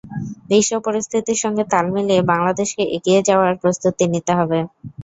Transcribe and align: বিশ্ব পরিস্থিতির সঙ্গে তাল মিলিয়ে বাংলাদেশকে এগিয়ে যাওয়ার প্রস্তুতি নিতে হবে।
বিশ্ব 0.49 0.71
পরিস্থিতির 0.85 1.41
সঙ্গে 1.43 1.63
তাল 1.71 1.85
মিলিয়ে 1.93 2.29
বাংলাদেশকে 2.31 2.83
এগিয়ে 2.95 3.21
যাওয়ার 3.27 3.53
প্রস্তুতি 3.61 4.03
নিতে 4.13 4.31
হবে। 4.39 4.59